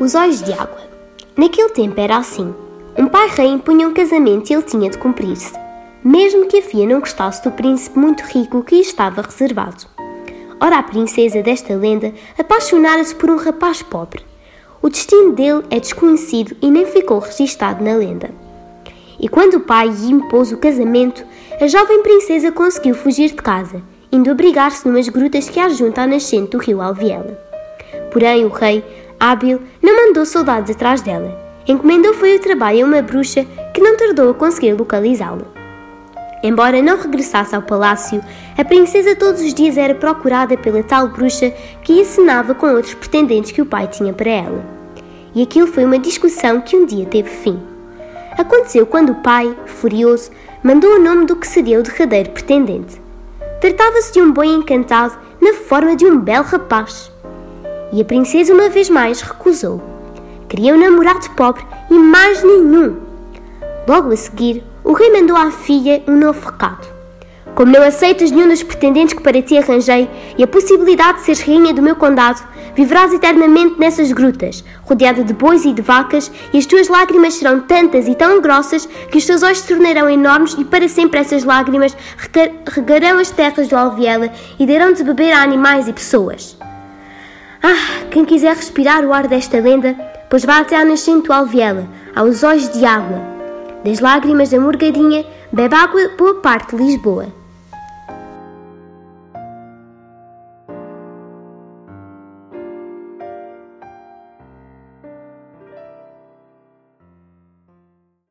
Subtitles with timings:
[0.00, 0.82] Os olhos de água.
[1.36, 2.52] Naquele tempo era assim.
[2.98, 5.52] Um pai rei impunha um casamento e ele tinha de cumprir-se,
[6.02, 9.86] mesmo que a filha não gostasse do príncipe muito rico que lhe estava reservado.
[10.60, 14.22] Ora, a princesa desta lenda apaixonara-se por um rapaz pobre.
[14.82, 18.30] O destino dele é desconhecido e nem ficou registado na lenda.
[19.20, 21.24] E quando o pai lhe impôs o casamento,
[21.60, 26.06] a jovem princesa conseguiu fugir de casa, indo abrigar-se numas grutas que há junto à
[26.06, 27.38] nascente do rio Alviela.
[28.12, 28.84] Porém, o rei,
[29.30, 31.42] hábil, não mandou soldados atrás dela.
[31.66, 35.46] Encomendou foi o trabalho a uma bruxa que não tardou a conseguir localizá-la.
[36.42, 38.22] Embora não regressasse ao palácio,
[38.58, 41.50] a princesa todos os dias era procurada pela tal bruxa
[41.82, 44.62] que ensinava com outros pretendentes que o pai tinha para ela.
[45.34, 47.58] E aquilo foi uma discussão que um dia teve fim.
[48.36, 50.30] Aconteceu quando o pai, furioso,
[50.62, 53.00] mandou o nome do que seria o derradeiro pretendente.
[53.58, 57.13] Tratava-se de um boi encantado na forma de um belo rapaz.
[57.94, 59.80] E a princesa uma vez mais recusou.
[60.48, 62.96] Queria um namorado pobre e mais nenhum.
[63.86, 66.88] Logo a seguir, o rei mandou à filha um novo recado.
[67.54, 71.42] Como não aceitas nenhum dos pretendentes que para ti arranjei e a possibilidade de seres
[71.42, 72.42] rainha do meu condado,
[72.74, 77.60] viverás eternamente nessas grutas, rodeada de bois e de vacas, e as tuas lágrimas serão
[77.60, 81.44] tantas e tão grossas que os teus olhos se tornarão enormes e para sempre essas
[81.44, 81.96] lágrimas
[82.66, 86.56] regarão as terras do Alviela e darão de beber a animais e pessoas.
[87.66, 89.94] Ah, quem quiser respirar o ar desta lenda,
[90.28, 93.22] pois vá até à nascente Alviela, aos olhos de água.
[93.82, 97.28] Das lágrimas da morgadinha, bebe água boa parte de Lisboa.